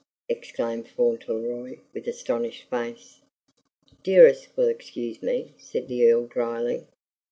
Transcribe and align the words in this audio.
exclaimed 0.27 0.87
Fauntleroy 0.87 1.77
with 1.93 2.07
astonished 2.07 2.63
face. 2.71 3.19
"'Dearest' 4.01 4.47
will 4.57 4.67
excuse 4.67 5.21
me," 5.21 5.53
said 5.59 5.87
the 5.87 6.11
Earl 6.11 6.25
dryly. 6.25 6.87